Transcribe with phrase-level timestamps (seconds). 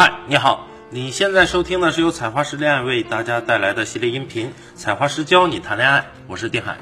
[0.00, 6.78] 嗨，你好，你现在收听的是由采花师恋爱为大家带来的系列音频《采花师教你谈恋爱》，我是定海。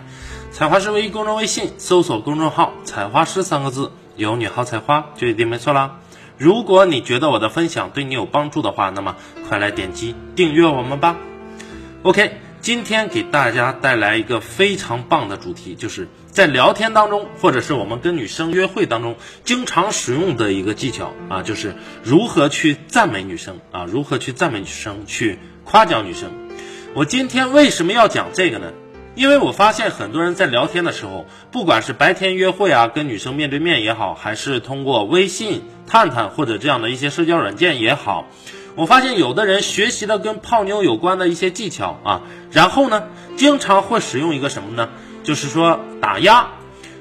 [0.53, 5.98] 采花师唯一公众微信搜索公众号“采花师”三个字，有你好采花就一定没错啦。
[6.37, 9.17] 如果你觉得我的分享对你有帮助的话，那么
[9.48, 11.17] 快来点击订阅我们吧。
[12.03, 12.40] OK。
[12.62, 26.30] 今天给大家带来一个非常棒的主题，就是在聊天当中，或者是我们跟女生约会当中，经常使用的一个技巧啊，就是如何去赞美女生啊，如何去赞美女生，去夸奖女生。
[26.92, 28.75] 我今天为什么要讲这个呢？
[29.14, 38.27] 因为我发现很多人在聊天的时候，不管是白天约会啊，跟女生面对面也好，还是通过微信、探探或者这样的一些社交软件也好。
[38.75, 43.05] 我发现有的人学习的跟泡妞有关的一些技巧啊，然后呢，
[43.39, 44.91] 经常会使用一个什么呢？
[45.27, 46.48] 就是说打压。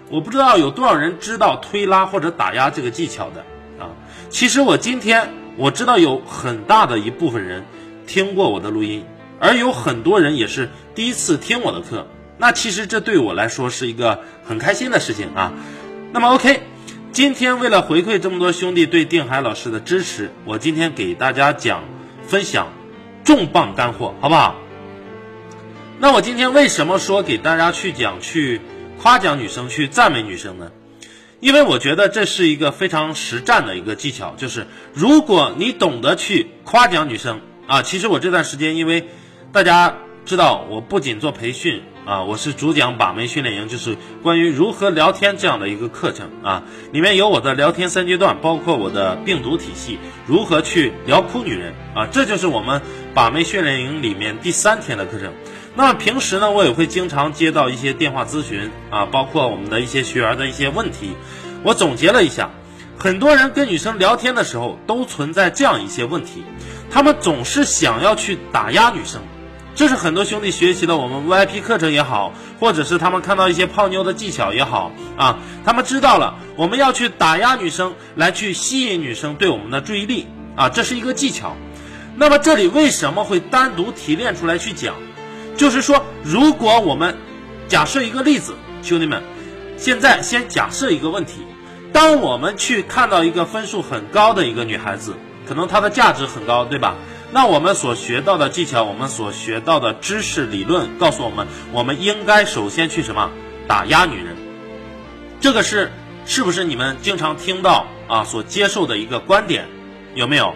[0.10, 3.46] 我不知道有多少人知道推拉或者打压这个技巧的
[3.80, 3.94] 啊。
[4.30, 7.64] 其实我今天我知道有很大的一部分人
[8.08, 9.06] 听过我的录音，
[9.40, 12.08] 而有很多人也是第一次听我的课。
[12.38, 15.54] 那其实这对我来说是一个很开心的事情啊。
[16.12, 16.64] 那么 OK。
[17.12, 21.86] 今天为了回馈这么多兄弟对定海老师的支持，我今天给大家讲
[22.28, 22.74] 分享
[23.24, 24.58] 重磅干货，好不好？
[25.98, 28.60] 那我今天为什么说给大家去讲去
[29.02, 30.72] 夸奖女生、去赞美女生呢？
[31.40, 39.08] 因为我觉得这是一个非常实战的一个技巧，就是如果你懂得去夸奖女生啊，其实我这段时间因为
[39.54, 41.82] 大家知道，我不仅做培训。
[42.06, 52.80] 啊，我是主讲把妹训练营，就是关于如何聊天这样的一个课程啊，里面有我的聊天三阶段，包括我的病毒体系，如何去聊哭女人啊，这就是我们
[53.16, 55.34] 把妹训练营里面第三天的课程。
[55.78, 61.12] 那平时呢，我也会经常接到一些电话咨询啊，包括我们的一些学员的一些问题，
[61.64, 62.50] 我总结了一下，
[62.98, 66.46] 很多人跟女生聊天的时候都存在这样一些问题，
[66.90, 69.22] 他们总是想要去打压女生。
[69.76, 72.32] 这是很多兄弟学习了我们 VIP 课程也好，
[72.62, 81.58] 或者是他们看到一些泡妞的技巧也好啊，他们知道了我们要去打压女生，来去吸引女生对我们的注意力啊，这是一个技巧。
[82.16, 84.96] 那么这里为什么会单独提炼出来去讲？
[85.58, 87.16] 就是说，如果我们
[87.68, 89.24] 假设一个例子，兄弟们，
[89.78, 91.46] 现在先假设一个问题：
[91.94, 95.16] 当我们去看到一个分数很高的一个女孩子，
[95.48, 96.96] 可能她的价值很高，对吧？
[97.32, 103.32] 那我们所学到的技巧，我们所学到的知识理论，告诉我们，我们应该首先去什么
[103.68, 104.36] 打压女人？
[105.42, 105.92] 这个是
[106.26, 109.68] 是不是你们经常听到啊所接受的一个观点？
[110.16, 110.54] 有没有？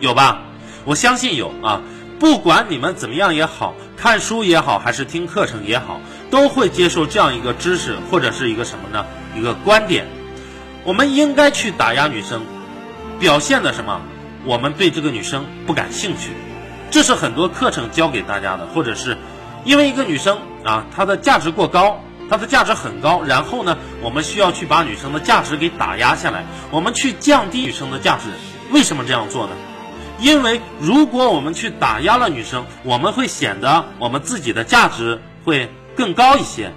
[0.00, 0.42] 有吧？
[0.84, 1.82] 我相信有啊。
[2.22, 6.00] 不管你们怎么样也好，看书也好，还是听课程也好，
[6.30, 9.04] 都会接受这样一个知识或者是一个什么呢？
[9.36, 10.06] 一个观点，
[10.84, 12.42] 我们应该去打压女生，
[13.18, 14.00] 表现的什么？
[14.44, 16.30] 我们对这个女生不感兴趣，
[16.92, 19.18] 这是很多课程教给大家的，或者是
[19.64, 22.00] 因为一个女生啊，她的价值过高，
[22.30, 28.28] 她的价值很高，然后呢，我们需要去把女生的价值给打压下来，我们去降低女生的价值。
[28.70, 29.56] 为什么这样做呢？
[30.22, 36.72] 因为如果我们去打压了女生，我们会显得我们自己的价值会更高一些，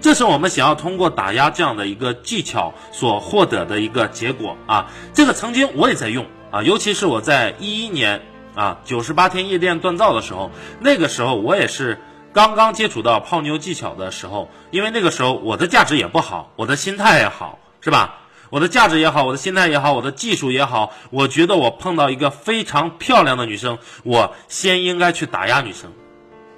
[0.00, 4.92] 这是我们想要通过打压这样的一个技巧所获得的一个结果啊。
[5.12, 6.24] 这个曾经我也在用。
[6.50, 8.22] 啊，尤其是我在一一年
[8.54, 10.50] 啊九十八天夜店锻造的时候，
[10.80, 12.00] 那个时候我也是
[12.32, 18.17] 刚刚接触到泡妞技巧的时候，因为那个时候我的价值也不好，我的心态也好，是吧？
[18.50, 25.92] 我的价值也好，我的心态也好，我的技术也好，我觉得我碰到一个非常漂亮的女生，我先应该去打压女生，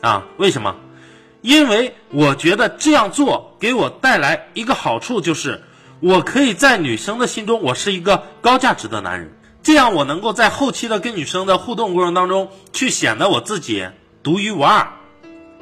[0.01, 0.77] 啊，为什么？
[1.43, 5.63] 因为我觉得这样做给我带来一个好处，就是
[6.01, 9.33] 我可以在女生的心中，我是一个高价值的男人。
[9.63, 13.87] 这样我能够在后期的跟女生的互动过程当中，去显得我自己
[14.23, 14.87] 独一无二，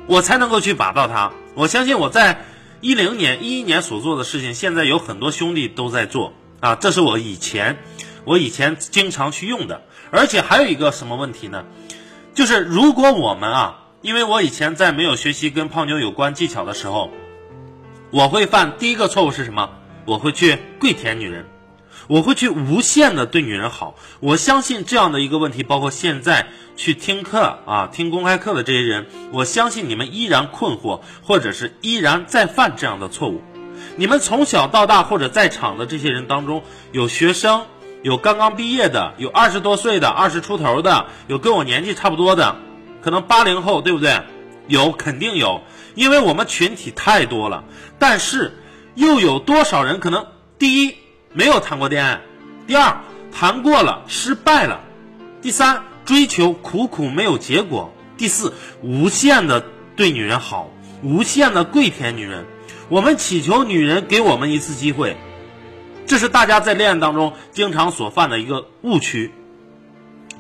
[0.06, 1.32] 我才能够去把到她。
[1.54, 2.44] 我相信我在
[2.80, 6.76] 一零年、一一年所做的事情，现在有很多兄弟都在做啊。
[6.76, 7.78] 这是我以前
[8.24, 9.82] 我以前经常去用的，
[10.12, 11.64] 而且还有一个什么问题呢？
[12.34, 17.10] 就是如果我们啊，因为我以前在没有学习跟泡妞有关技巧的时候，
[18.10, 19.70] 我会犯第一个错误是什么？
[20.04, 21.46] 我会去跪舔女人。
[22.08, 33.42] 我会去无限的对女人好，我相信这样的一个问题，包括现在去听课啊、听公开课的这些人，我相信你们依然困惑，或者是依然在犯这样的错误。
[33.96, 36.62] 你们从小到大，或者在场的这些人当中，
[36.92, 37.66] 有学生，
[38.02, 42.56] 有刚刚毕业的，有二十多岁的、二十出头的，有跟我年纪差不多的，
[43.02, 44.22] 可能八零后，对不对？
[44.66, 45.60] 有，肯定有，
[45.94, 47.64] 因为我们群体太多了。
[47.98, 48.56] 但是，
[48.94, 50.26] 又有多少人可能
[50.58, 50.94] 第一？
[51.32, 52.20] 没有谈过恋爱，
[52.66, 53.00] 第二
[53.32, 54.80] 谈过了失败了，
[55.42, 59.64] 第三，追求苦苦没有结果；第四，无限的
[59.94, 60.70] 对女人好，
[61.02, 62.46] 无限的跪舔女人。
[62.88, 65.16] 我们祈求女人给我们一次机会，
[66.06, 69.30] 这是大家在恋爱当中经常所犯的一个误区。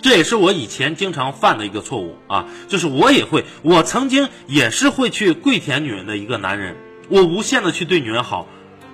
[0.00, 6.76] 这也是我以前经常犯的一个错误啊，就是我也会，我曾经也是会去跪舔女人的一个男人，
[7.10, 8.46] 我无限的去对女人好，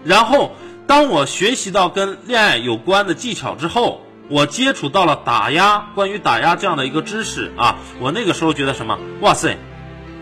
[0.02, 8.98] 然后当我学习到跟恋爱有关的技巧之后，我接触到了打压，关于打压这样的一个知识啊，我那个时候觉得什么？
[9.20, 9.56] 哇塞，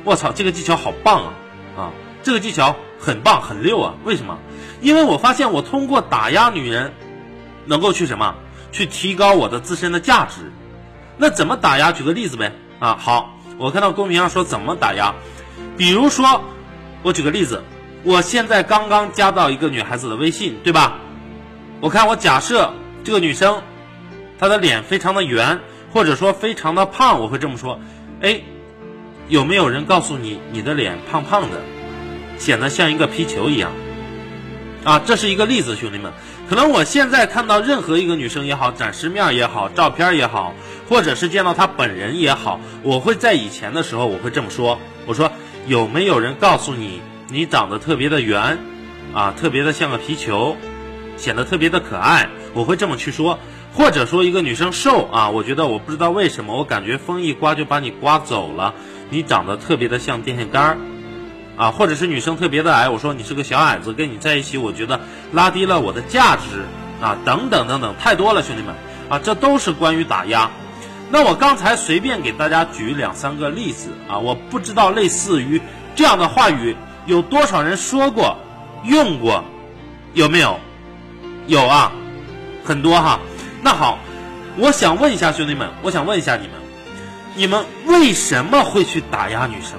[0.05, 1.33] 我操，这个技巧好棒啊
[1.77, 1.91] 啊，
[2.23, 4.39] 这个技巧很棒很溜啊，为什么？
[4.81, 6.93] 因为我发现我通过打压女人，
[7.67, 8.35] 能够去什么？
[8.71, 10.51] 去提高我的自身的价值。
[11.19, 11.93] 那怎么打压？
[11.93, 12.53] 举个例子呗。
[12.79, 15.15] 啊，好，我看到公屏上说怎么打压，
[15.77, 16.43] 比如说，
[17.05, 17.63] 我举个例子，
[18.05, 20.99] 我现在刚刚加到一个女孩子的微信，对吧？
[21.81, 22.73] 我看我假设
[23.05, 23.63] 这个女生，
[24.39, 25.59] 她的脸非常的圆，
[25.93, 27.79] 或者说非常的胖，我会这么说，
[28.21, 28.41] 哎，
[29.29, 31.61] 有没有人告诉你你的脸胖胖的，
[32.39, 33.71] 显得像一个皮球一样？
[34.85, 36.13] 啊，这是一个例子，兄弟们。
[36.49, 40.53] 可能我现在看到任何一个女生也好，展示面也好，照片也好，
[40.89, 44.77] 或者是见到她本人也好，我会在以前的时候我会这么说：
[45.07, 45.31] 我说
[45.69, 48.59] 有没有人告诉你你长得特别的圆，
[49.15, 50.57] 啊，特别的像个皮球，
[51.17, 52.29] 显得特别的可爱？
[52.55, 53.39] 我会这么去说。
[53.75, 58.75] 或者说一个女生瘦啊，我觉得我不知道为什么，我感觉风一刮就把你刮走了，
[59.09, 60.77] 你长得特别的像电线杆儿。
[61.57, 65.01] 啊，或者是女生特别的矮，我说你是个小矮子，跟你在一起，我觉得
[65.33, 66.65] 拉低了我的价值
[67.01, 68.75] 啊，等等等等，太多了，兄弟们
[69.09, 70.51] 啊，这都是关于打压。
[71.11, 75.61] 那我刚才随便给大家举两三个例子啊，我不知道类似于
[75.95, 76.75] 这样的话语
[77.07, 78.37] 有多少人说过、
[78.85, 79.45] 用过，
[80.15, 80.59] 有没有？
[81.47, 81.93] 有啊，
[82.65, 83.19] 很多哈。
[83.63, 83.99] 那好，
[84.57, 86.53] 我想问一下兄弟们，我想问一下你们，
[87.35, 89.73] 你们为什么会去打压女生？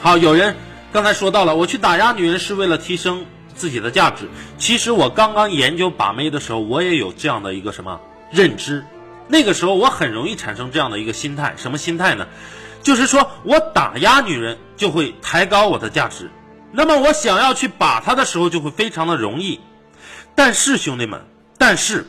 [0.00, 0.54] 好，有人
[0.92, 4.28] 刚才说到了，我去打压女人是为了提升自己的价值。
[4.58, 8.00] 其实我刚刚研究把妹的时候，我也有这样的一个什么
[8.30, 8.84] 认知。
[9.26, 12.28] 那个时候我很容易产生这样的一个心态，什么心态呢？
[12.88, 16.30] 就是说我打压女人就会抬高我的价值，
[16.72, 19.60] 那么我想要去把她的时候就会非常的容易。
[20.34, 21.26] 但是兄弟们，
[21.58, 22.06] 但是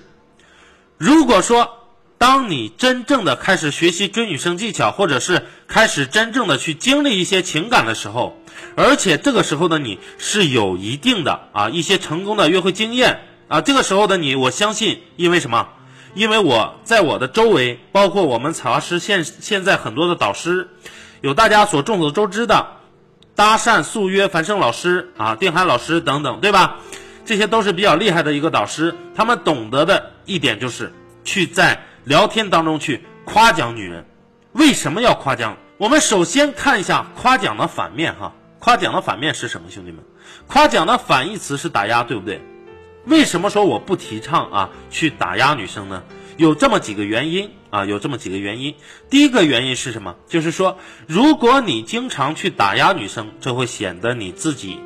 [0.98, 1.70] 如果说，
[2.18, 8.38] 当你真正的开始学习追女生技巧，或者是开始真正的去经历一些情感的时候，
[8.78, 15.68] 而且这个时候的你是有一定的啊一些成功的约会经验啊，这个时候的你，我相信，因为什么？
[16.14, 20.70] 因为我在我的周围，包括我们采花师现现在很多的导师，
[21.22, 22.68] 有大家所众所周知的
[23.36, 26.78] 搭讪速约樊胜老师啊、定海老师等等，对吧？
[27.26, 30.92] 这些都是比较厉害的一个导师，他们懂得的一点就是
[31.24, 31.80] 去在。
[32.06, 34.04] 聊天当中去夸奖女人，
[34.54, 35.58] 为什么要夸奖？
[35.78, 39.70] 我们首先看一下夸奖的反面哈，夸奖的反面是什么？
[39.70, 40.04] 兄弟们，
[40.48, 42.42] 夸奖的反义词是打压，对不对？
[43.06, 46.04] 为什么说我不提倡啊去打压女生呢？
[46.38, 48.76] 有这么几个原因啊，有这么几个原因。
[49.10, 50.16] 第一个原因是什么？
[50.28, 54.80] 就是说，如果你经常去打压女生，这会显得你自己，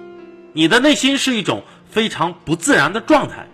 [0.53, 3.47] 你的内心是一种非常不自然的状态。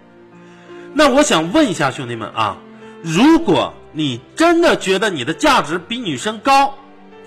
[0.94, 2.58] 那我想问一下兄弟们啊。
[3.02, 6.78] 如果你真的觉得你的价值比女生高，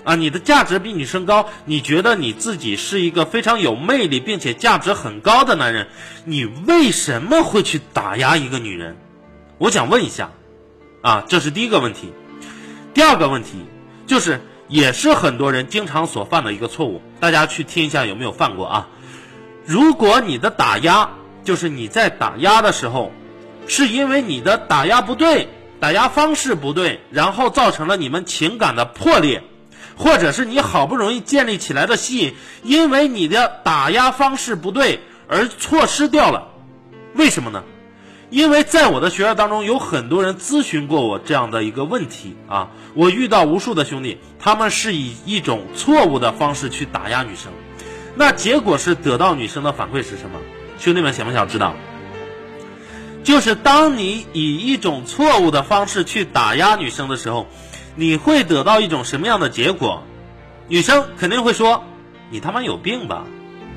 [0.03, 5.87] 啊，你的价值比女生高，你觉得你自己是一个非常有魅力并且价值很高的男人，
[6.25, 8.97] 你为什么会去打压一个女人？
[9.57, 10.31] 我想问一下，
[11.01, 12.11] 啊，这是第一个问题。
[12.93, 13.65] 第二个问题
[14.05, 18.87] 就是，也是很多人经常所犯的一个错误，大家去听一下有没有犯过啊？
[19.65, 21.09] 如果你的打压
[21.43, 23.11] 就是你在打压的时候，
[23.67, 25.47] 是因为你的打压不对。
[25.79, 29.43] 打压方式不对，然后造成了你们情感的破裂，
[29.95, 32.33] 或者是你好不容易建立起来的吸引，
[32.63, 36.49] 因为你的打压方式不对而错失掉了。
[37.15, 37.63] 为什么呢？
[38.29, 47.51] 因为在我的学员当中，有很多人咨询过我这样的一个问题啊，我遇到无数的兄弟，他们是以一种错误的方式去打压女生，
[48.15, 50.39] 那结果是得到女生的反馈是什么？
[50.79, 51.75] 兄弟们想不想知道？
[53.23, 57.47] 就是当你以一种错误的方式去打压女生的时候，
[57.95, 60.03] 你会得到一种什么样的结果？
[60.67, 61.83] 女生肯定会说
[62.31, 63.25] ：“你他妈有病吧，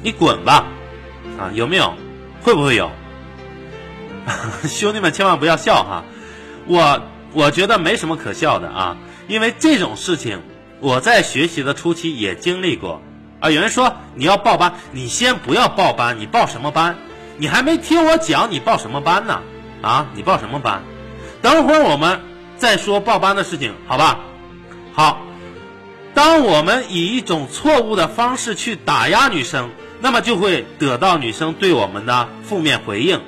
[0.02, 0.66] 你滚吧！”
[1.38, 1.94] 啊，有没有？
[2.42, 2.90] 会不会有？
[4.68, 6.04] 兄弟们千万不要笑哈！
[6.66, 8.96] 我我觉得没什么可笑的啊，
[9.28, 10.40] 因为这种事情
[10.80, 13.02] 我在学习的初期也经历过
[13.40, 13.50] 啊。
[13.50, 16.96] 有人说你要报班，你先不要报班，你报什么班？
[17.36, 19.42] 你还没听我讲，你报什么班呢？
[19.82, 20.82] 啊，你报什么班？
[21.42, 22.20] 等会儿我们
[22.56, 24.20] 再说报班的事情，好吧？
[24.94, 25.20] 好，
[26.14, 29.70] 当我们以一种错误的方式去打压女生，
[30.00, 33.20] 那么就会得到女生对我们的负面回应。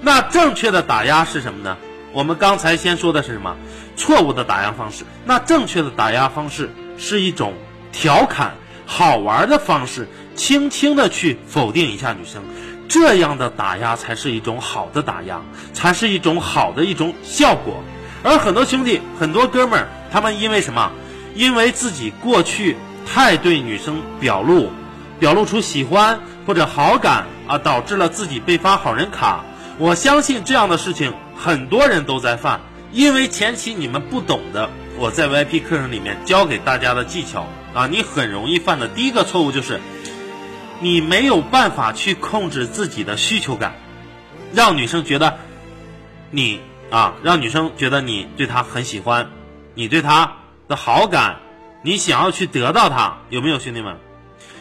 [0.00, 1.76] 那正确的打压是什么呢？
[2.12, 3.56] 我们刚才先说的是什么？
[3.96, 5.04] 错误的打压方式。
[5.26, 7.52] 那正确的打压方式是一种
[7.92, 8.54] 调侃、
[8.86, 12.42] 好玩的方式，轻轻的去否定一下女生。
[12.88, 15.42] 这样的打压才是一种好的打压，
[15.74, 17.84] 才是一种好的一种效果。
[18.22, 20.92] 而很多兄弟、很多哥们儿，他们因为什么？
[21.34, 24.70] 因为自己过去太对女生表露，
[25.18, 29.44] 表露出喜欢或者好感啊，导致了自己被发好人卡。
[29.78, 32.60] 我相信这样的事情很多人都在犯，
[32.92, 39.80] 因为前期你们不懂的，我在 VIP 课程里面教给大家的技巧啊，你很容易犯的第一个错误就是。
[40.82, 43.74] 你没有办法去控制自己的需求感，
[44.54, 45.36] 让女生觉得
[46.30, 46.58] 你
[46.90, 49.30] 啊，让女生觉得你对她很喜欢，
[49.74, 50.36] 你对她
[50.68, 51.40] 的好感，
[51.82, 53.98] 你想要去得到她，有没有兄弟们？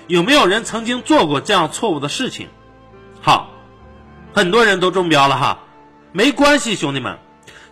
[0.07, 2.48] 有没有人曾经做过这样错误的事情？
[3.21, 3.51] 好，
[4.33, 5.59] 很多人都中标了哈，
[6.12, 7.19] 没关系，兄弟们，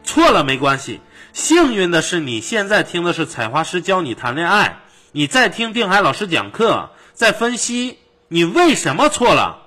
[0.04, 1.02] 错了没关系。
[1.34, 4.80] 幸运的是，你现在听的是采花师教你谈恋爱，
[5.12, 8.00] 你在听定海老师讲课，在分析。
[8.30, 9.60] 你为什么错了？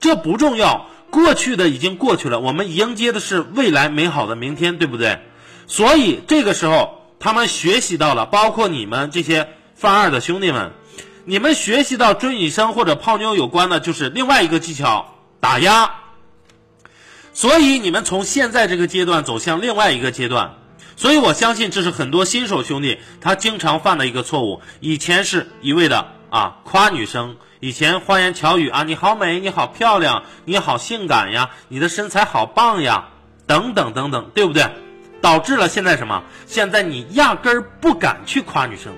[0.00, 5.20] 这不重要，过去的已经过去了，我们迎接的是未来美好的明天，对不对？
[5.66, 10.72] 所以这个时候，他们学习到了，包括你们这些犯二的兄弟们，
[11.26, 15.96] 你们学习到追女生或者泡妞有关的，就是另外一个技巧——打压。
[17.34, 20.54] 所以你们从现在这个阶段走向另外一个阶段，
[20.96, 24.62] 所以我相信这是很多新手兄弟他经常犯的一个错误。
[24.80, 27.36] 以前是一味的啊夸女生。
[27.62, 33.04] 以前花言巧语啊，你好美，你好漂亮，你好性感呀，你的身材好棒呀，
[33.46, 34.68] 等等等等，对不对？
[35.20, 36.24] 导致了现在什么？
[36.44, 38.92] 现在你压根儿不敢去夸女生，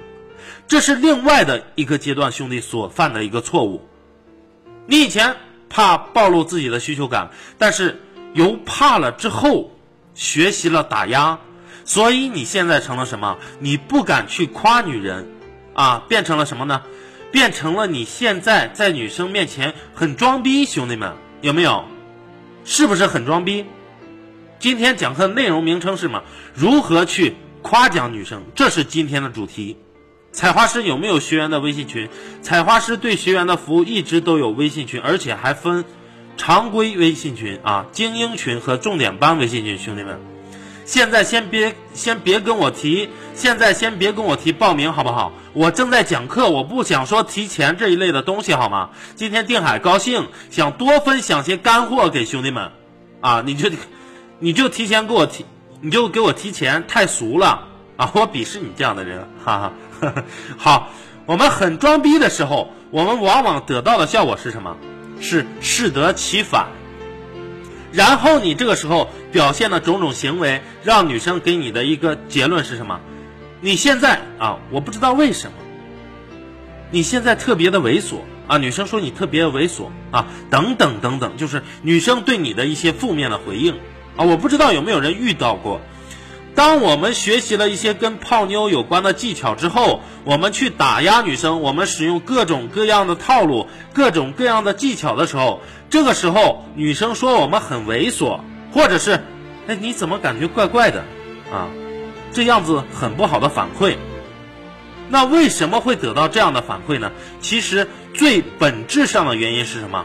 [0.67, 3.87] 这是另外的一个阶段兄弟所犯的一个错误。
[4.87, 5.37] 你以前
[5.69, 7.29] 怕暴露自己的需求感，
[7.59, 8.01] 但是
[8.33, 9.71] 由怕了之后
[10.15, 11.39] 学习了打压，
[11.85, 13.37] 所以你现在成了什么？
[13.59, 15.29] 你不敢去夸女人，
[15.75, 16.81] 啊，变成了什么呢？
[17.35, 21.85] 变成了你现在在女生面前很装逼，兄弟们有没有？
[22.65, 23.65] 是不是很装逼？
[24.61, 26.23] 今天讲课内容名称是什么？
[26.55, 28.45] 如何去夸奖女生？
[28.55, 29.77] 这是今天的主题。
[30.31, 32.09] 采花师有没有学员的微信群？
[32.41, 35.85] 采花师对学员的服务一直都有微信群，而且还分
[36.37, 40.34] 常规微信群啊、精英群和重点班微信群，兄弟们。
[40.85, 45.33] 现在先别先别跟我提，现在先别跟我提报名，好不好？
[45.53, 48.91] 我正在讲课，我不想说提钱这一类的东西，好吗？
[49.15, 52.71] 今天定海高兴，想多分享些干货给兄弟们，
[53.21, 53.71] 啊，你就
[54.39, 55.47] 你就提前给我提，
[55.81, 58.11] 你就给我提钱，太俗了啊！
[58.15, 60.23] 我鄙视你这样的人，哈哈。
[60.59, 60.89] 好，
[61.25, 64.77] 我们很装逼的时候，我们往往得到的效果是什么？
[65.21, 66.67] 是适得其反。
[67.95, 73.01] 然后你这个时候表现的种种行为，让女生给你的一个结论是什么？
[73.61, 75.57] 你现在啊，我不知道为什么，
[76.91, 78.17] 你现在特别的猥琐
[78.49, 78.59] 啊！
[78.59, 83.75] 女生说你特别猥琐啊，等等等等，就是女生对你的一些负面的回应
[84.17, 84.25] 啊！
[84.25, 85.81] 我不知道有没有人遇到过。
[86.55, 98.41] 当我们学习了一些跟泡妞有关的技巧之后，我们去打压女生，我们使用各种各样的套路、各种各样的技巧的时候，这个时候女生说我们很猥琐，
[98.73, 99.21] 或者是，
[99.67, 101.05] 哎，你怎么感觉怪怪的
[101.53, 101.69] 啊？
[102.33, 103.97] 这样子很不好的反馈。
[105.09, 107.11] 那为什么会得到这样的反馈呢？
[107.41, 110.05] 其实最本质上的原因是什么？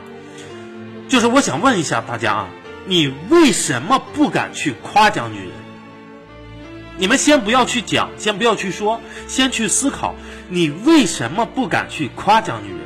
[1.07, 2.47] 就是我想问一下大家啊，
[2.85, 5.58] 你为什么不敢去夸奖女人？
[6.99, 10.15] 你们先不要去讲，先不要去说，先去思考，
[10.49, 12.79] 你为什么不敢去夸奖女人？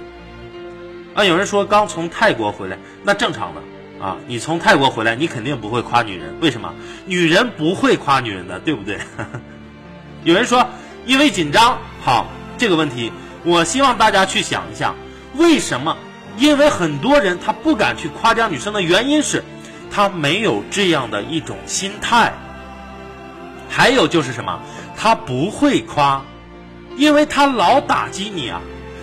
[1.16, 3.62] 啊，有人说刚从泰国回来，那正常的
[4.06, 6.76] 啊，你从泰国回来，你肯定不会夸女人，为什么？
[7.08, 9.00] 女人不会夸女人的，对不对？
[10.24, 10.70] 有人说
[11.08, 12.28] 因为紧张，好，
[12.60, 13.12] 这个问题，
[13.44, 14.94] 我希望大家去想一下，
[15.34, 15.98] 为什么？
[16.38, 19.44] 因为很多人他不敢去夸奖女生的原因是，
[19.90, 22.32] 他没有这样的一种心态。
[23.76, 24.62] 还有就是什么？
[24.96, 26.24] 他不会夸，
[26.96, 28.62] 因为他老打击你啊，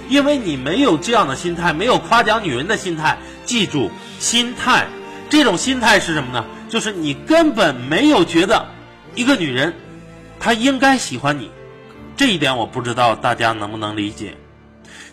[0.09, 3.19] 因为你没有这样的心态，没有夸奖女人的心态。
[3.45, 4.87] 记住，心态，
[5.29, 6.45] 这种心态是什么呢？
[6.69, 8.65] 就是你根本没有觉得
[9.17, 9.75] 一个女人
[10.39, 11.51] 她应该喜欢你，
[12.17, 14.37] 这一点我不知道大家能不能理解。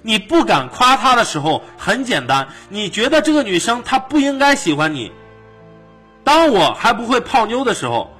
[0.03, 5.11] 你不敢夸她的时候，很简单，你觉得这个女生她不应该喜欢你。
[6.23, 8.13] 当我还不会泡妞的时候。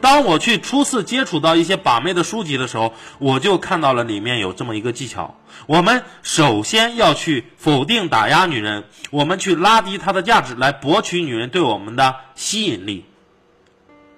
[0.00, 5.36] 当我去初次接触到一些把妹的书籍的时候，我就看到了里面有这么一个技巧：
[5.66, 13.04] 我们首先要去否定打压女人，我们去拉低她的价值，来博取女人对我们的吸引力，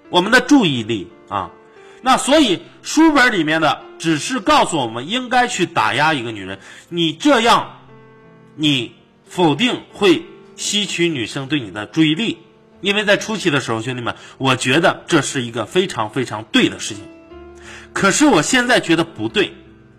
[0.09, 1.51] 我们的注意力啊。
[2.03, 6.59] 那所以书本里面的只是告诉我们应该去打压一个女人，
[6.89, 7.79] 你这样，
[8.55, 8.95] 你
[9.25, 12.37] 否定会吸取女生对你的注意力。
[12.81, 17.03] 因为在初期的时候，兄弟们，我觉得这是一个非常非常对的事情。
[17.93, 19.53] 可是我现在觉得不对，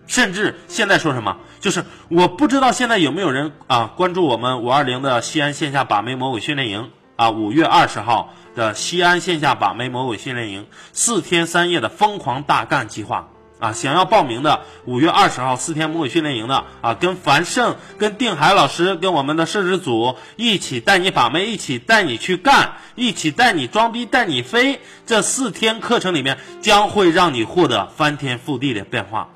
[0.07, 13.29] 甚至现在说什么，就是我不知道现在有没有人啊关注我们五二零的西安线下把妹魔鬼训练营啊，五月二十号的西安线下把妹魔鬼训练营，四天三夜的疯狂大干计划。
[13.62, 24.81] 啊，想要报名的五月二十号四天魔鬼训练营的啊，跟樊胜、跟定海老师、跟我们的摄制组一起带你把妹，一起带你去干，一起带你装逼，带你飞。
[25.07, 29.28] 这四天课程里面将会让你获得翻天覆地的变化，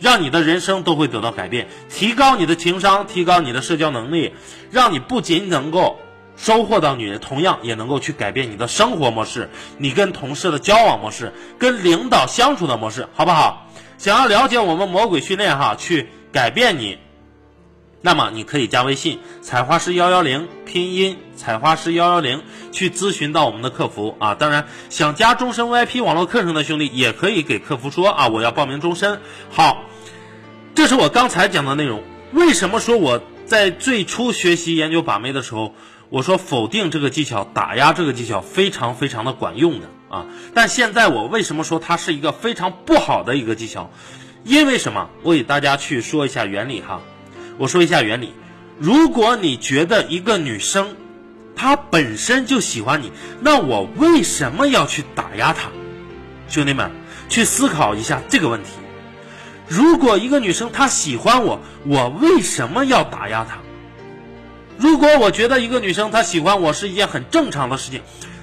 [0.00, 4.34] 让你的人生都会得到改变，提高你的情商，提高你的社交能力，
[4.72, 6.00] 让你不仅能够。
[6.40, 13.66] 收获到女人，同样也能够去改变你的生活模式，你跟同事的交往模式，跟领导相处的模式，好不好？
[13.98, 16.96] 想要了解我们魔鬼训练哈，去改变你，
[18.00, 22.42] 那么你可以加微信采花师幺幺零，拼音采花师幺幺零，
[22.72, 24.34] 去咨询到我们的客服啊。
[24.34, 29.20] 当然，想加终身 VIP 网络课程的兄弟，也可以给客服说啊，我要报名终身。
[29.50, 29.84] 好，
[30.74, 32.02] 这是我刚才讲的内容。
[32.32, 35.74] 为什么说我在最初学习研究把妹的时候？
[36.10, 40.26] 我说否定这个技巧，打压这个技巧非常非常的管用的啊！
[40.54, 43.90] 但现在我为什么说它是一个非常不好的一个技巧？
[44.42, 45.08] 因为什么？
[45.22, 47.00] 我给大家去说一下原理哈。
[47.58, 48.34] 我说一下原理。
[48.78, 50.96] 如果你觉得一个女生
[51.54, 55.70] 她本身就喜欢你，那我为什么要去打压她？
[56.48, 56.90] 兄弟们，
[57.28, 58.70] 去思考一下这个问题。
[59.68, 63.58] 如果一个女生她喜欢我，我为什么要打压她？
[64.80, 68.00] 如果我觉得一个女生她喜欢我是一件很正常的事情，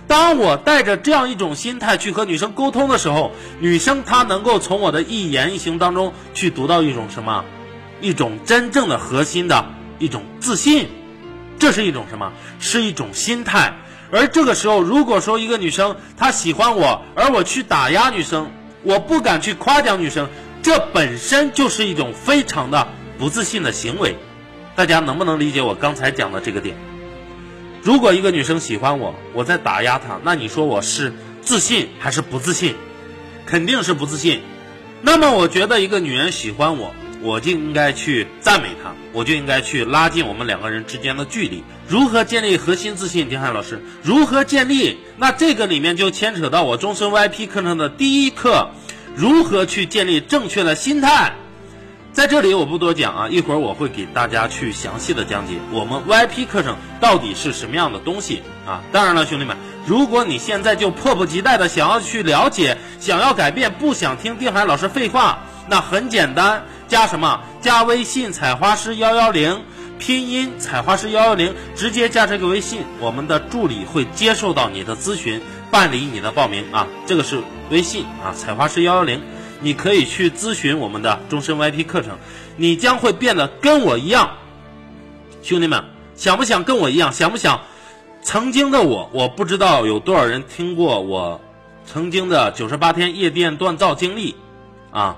[0.08, 7.44] 当我带着这样一种心态去和女生沟通的时候，女生她能够从我的一言一行当中去读到一种什么，
[8.02, 9.66] 一种真正的核心的
[9.98, 10.88] 一种自信，
[11.58, 12.32] 这是一种什么？
[12.60, 13.74] 是一种心态。
[14.12, 18.52] 而这个时候，如果说一个女生她喜欢我，而我去打压女生，
[18.84, 20.30] 我不敢去夸奖女生，
[20.62, 24.16] 这本身就是一种非常的不自信的行为。
[24.78, 26.78] 大家能不能理解我刚才讲的这个点？
[27.82, 31.12] 如果一个女生喜欢我，我在打压她，那你说我是
[31.42, 32.76] 自信还是不自信？
[33.48, 34.40] 肯定是不自信。
[35.02, 41.64] 那么我觉得一个女人喜欢我，我就应该去赞美她，我就应该去拉近我们两个人之间的距离。
[41.88, 43.28] 如何建立核心自信？
[43.28, 45.00] 丁汉老师，如何建立？
[45.18, 48.70] 那这个里面就牵扯到我终身 VIP 课程的第一课：
[49.16, 51.34] 如何去建立正确的心态。
[52.18, 58.82] 在这里我不多讲啊，一会儿我会给大家去详细的讲解我们 VIP 课程到底是什么样的东西啊。
[58.92, 65.38] 当然了，兄弟们，如果你现在就迫不及待的想要去了解、想要改变、不想听定海老师废话，
[65.70, 67.40] 那很简单，加什么？
[67.62, 69.62] 加微信采花师幺幺零，
[70.00, 76.88] 拼音采花师幺幺零，直接加这个微信，我们的助理会接受到你的咨询，办理你的报名啊。
[77.06, 79.22] 这个是微信啊，采花师幺幺零。
[79.60, 82.18] 你可以去咨询我们的终身 VIP 课程，
[82.56, 84.38] 你将会变得跟我一样。
[85.42, 85.84] 兄弟们，
[86.16, 87.12] 想不想跟我一样？
[87.12, 87.62] 想不想？
[88.22, 91.40] 曾经的我，我不知道有多少人听过我
[91.86, 94.36] 曾经的九十八天夜店锻造经历
[94.92, 95.16] 啊。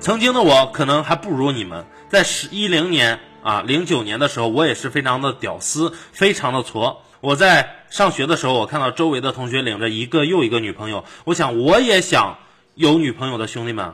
[0.00, 1.86] 曾经的我可能还不如你们。
[2.08, 7.02] 在十一零年啊，零九年的时候，我也是非常的屌丝，非常的挫。
[7.20, 12.36] 我在上学的时候，我看到周围的同学领着一个又一个女朋友，我想我也想。
[12.78, 13.92] 有女朋友的兄弟们，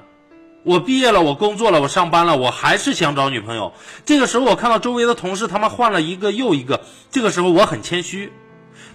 [0.62, 3.72] 我毕业了，我工作了，我上班了，我还是想找女朋友。
[4.04, 8.30] 这个时候，我看到周围的同事他们换了一个又一个，这个时候我很谦虚，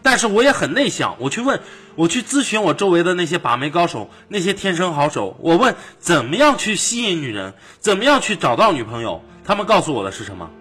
[0.03, 1.15] 但是我也很内向。
[1.17, 1.59] 我去问，
[1.95, 9.23] 我去咨询我周围的那些把妹高手，那些天生好手，我问怎么样去吸引女人，怎么样去找到女朋友？
[9.43, 10.51] 他们告诉我的是什么？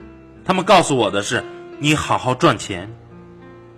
[0.42, 1.44] 他们告诉我的是，
[1.78, 2.96] 你好好赚钱，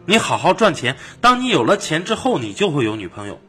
[0.06, 0.96] 你好好赚钱。
[1.20, 3.40] 当你有了钱之后，你就会有女朋友。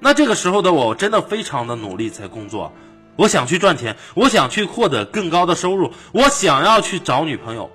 [0.00, 2.72] 那这个时候的我真的非常的努力在工作，
[3.16, 7.70] 我想去赚钱，我想去获得更高的收入，我想要去找女朋友，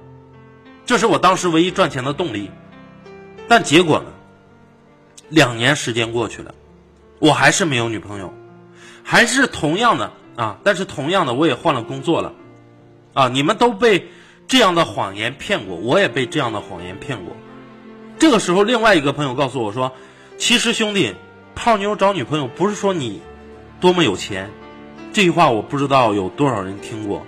[0.88, 2.49] 这是我当时唯一赚钱的动力。
[3.47, 4.05] 但结果呢？
[5.29, 6.55] 两年时间过去了，
[7.19, 8.33] 我还是没有女朋友，
[9.03, 10.57] 还是同样的啊！
[10.63, 12.33] 但是同样的，我也换了工作了，
[13.13, 13.27] 啊！
[13.27, 14.07] 你们都被
[14.47, 17.35] 这样的谎言骗过，我也被这样的谎言骗过。
[18.17, 19.91] 这个时候，另外一个朋友告诉我说
[20.39, 21.13] ：“其实兄弟。”
[21.55, 23.21] 泡妞找女朋友不是说你
[23.79, 24.51] 多么有钱，
[25.13, 27.25] 这句话我不知道有多少人听过。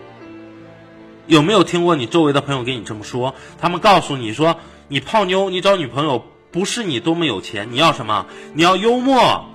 [1.25, 3.33] 有没有听过你周围的朋友跟你这么说？
[3.59, 8.27] 他们告诉你说，你泡妞，你找女朋友不是你多么有钱，你要什么？
[8.53, 9.45] 你要幽默。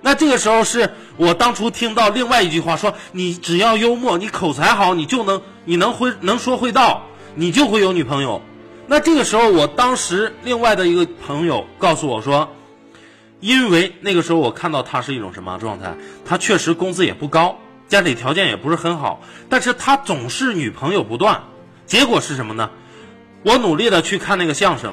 [0.00, 7.02] 那这个时候是我当初听到另外一句话说，你只要幽默，你口才好，你就能，你能会能说会道，
[7.34, 8.40] 你就会有女朋友。
[8.86, 12.48] 那这个时候，我当时另外的一个朋友告诉我说，
[13.40, 15.94] 因为那个时候我看到他是一种什么状态？
[16.24, 17.58] 他确实工资也不高。
[17.88, 21.44] 家里条件也不是很好，但是他总是女朋友不断，
[21.86, 22.68] 结果是什么呢？
[23.44, 24.92] 我努力的去看那个相声，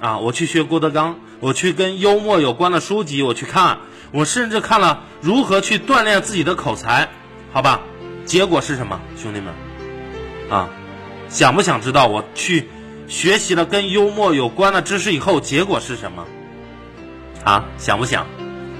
[0.00, 3.78] 啊，我去学郭德纲，我去跟幽默有关的书籍我去看，
[4.10, 7.08] 我甚至看了如何去锻炼自己的口才，
[7.52, 7.82] 好吧？
[8.24, 9.54] 结果是什么，兄弟们？
[10.50, 10.68] 啊，
[11.28, 12.68] 想不想知道我去
[13.06, 16.26] 学习了跟幽默有关的知识以后，结果是什么？
[17.44, 18.26] 啊，想不想？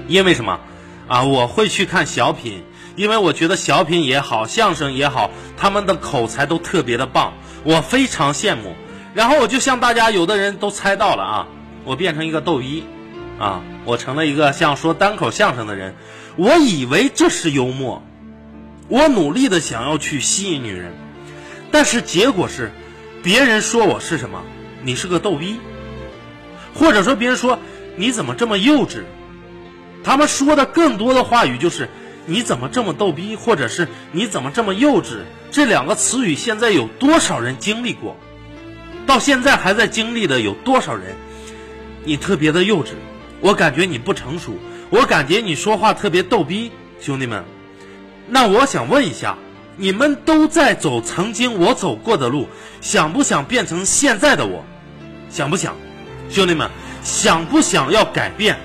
[0.07, 0.59] 因为什么？
[1.07, 2.63] 啊，我会去看小品。
[2.95, 7.33] 因为我觉得小品也好，相声也好，他们的口才都特别的棒，
[7.65, 8.73] 我非常羡慕。
[9.13, 11.47] 然后我就像大家有的人都猜到了啊，
[11.83, 12.85] 我变成一个逗逼，
[13.37, 15.93] 啊，我成了一个像说单口相声的人。
[16.37, 18.01] 我以为这是幽默，
[18.87, 20.93] 我努力的想要去吸引女人，
[21.71, 22.71] 但是结果是，
[23.21, 24.41] 别人说我是什么？
[24.83, 25.59] 你是个逗逼，
[26.73, 27.59] 或者说别人说
[27.95, 29.03] 你怎么这么幼稚？
[30.03, 31.89] 他们说的更多的话语就是。
[32.27, 35.19] 你怎么这么逗逼，或者是你怎么这么幼稚？
[35.51, 38.17] 这两个词语现在有多少人经历过？
[39.05, 41.15] 到现在还在经历的有多少人？
[42.03, 42.93] 你特别的幼稚，
[43.41, 44.57] 我感觉你不成熟，
[44.89, 47.45] 我感觉你说话特别逗逼，兄弟们。
[48.27, 49.37] 那我想问一下，
[49.77, 52.47] 你们都在走曾经我走过的路，
[52.81, 54.65] 想不想变成现在的我？
[55.29, 55.75] 想不想？
[56.31, 56.71] 兄弟们，
[57.05, 58.57] 想不想要改变？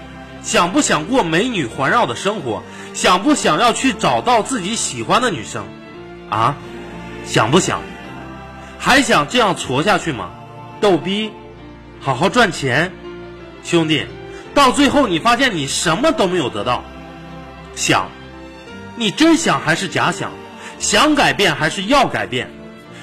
[0.43, 2.63] 想不想过美女环绕的生活？
[2.95, 5.67] 想不想要去找到自己喜欢的女生，
[6.31, 6.57] 啊？
[7.27, 7.83] 想不想？
[8.79, 10.31] 还想这样挫下去吗？
[10.81, 11.31] 逗逼，
[12.01, 12.91] 好好赚钱，
[13.63, 14.07] 兄弟，
[14.55, 16.83] 到最后你发现你什么都没有得到。
[17.77, 18.09] 想，
[18.97, 20.33] 你真想还是假想？
[20.79, 22.51] 想改变还是要改变？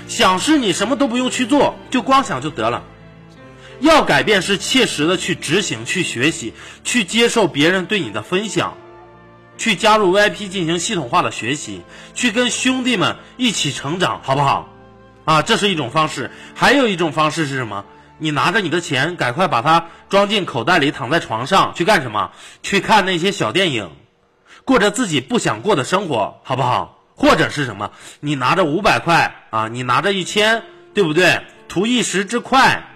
[0.07, 2.81] 想是你什么都不用去做，就光想就得了。
[3.79, 8.75] 要改变是切实的去执行、去学习、去接受别人对你的分享。
[9.57, 11.81] 去加入 VIP 进行系统化的学习，
[12.13, 14.69] 去跟兄弟们一起成长，好不好？
[15.25, 16.29] 啊，这是一种方式。
[16.53, 17.83] 还有一种方式是什么？
[18.19, 22.31] 你拿着你的钱，赶快把它装进口袋里，躺在床上去干什么？
[22.61, 23.89] 去看那些小电影，
[24.63, 27.03] 过着自己不想过的生活，好不好？
[27.15, 27.91] 或者是什么？
[28.19, 30.61] 你拿着五百块啊，你拿着一千，
[30.93, 31.41] 对不对？
[31.67, 32.87] 图一时之快，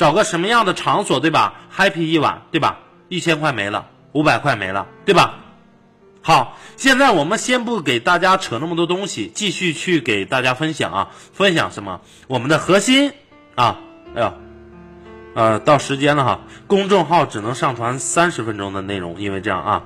[0.00, 2.78] 找个什么样的场所，对吧？happy 一晚，对吧？
[3.10, 5.40] 一千块没了，五百块没了，对吧？
[6.22, 12.00] 好，现在我们先不给大家扯那么多东西，继续去给大家分享啊，分享什么？
[12.28, 13.12] 我们的核心
[13.56, 13.80] 啊，
[14.14, 14.32] 哎呦，
[15.34, 19.82] 呃，到时间了哈，公众号只能上传三十分钟的内容，因为这样啊，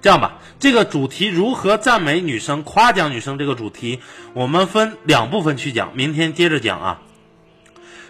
[0.00, 3.98] 这样吧，这个主题如何赞美女生、夸奖女生这个主题，
[4.32, 7.00] 我们分两部分去讲，明天接着讲啊。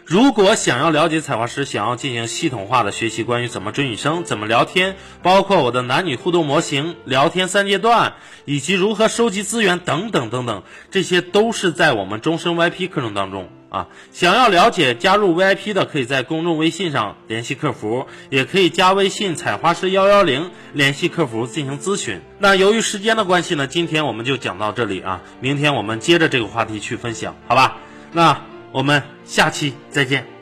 [0.07, 8.15] 如果想要了解采花师，想要进行系统化的学习，关于怎么追女生、怎么聊天，包括我的男女互动模型、聊天三阶段，
[8.45, 13.89] 以及如何收集资源等等等等，这些都是在我们终身 VIP 课程当中啊。
[14.13, 22.21] 想要了解加入 VIP 的，可以在公众微信上联系客服，也可以加微信采花师幺幺零联系客服进行咨询。
[22.39, 27.79] 那由于时间的关系呢，今天我们就讲到这里啊，明天我们接着这个话题去分享，好吧？
[28.13, 28.41] 那。
[28.77, 30.36] 我们下期再见。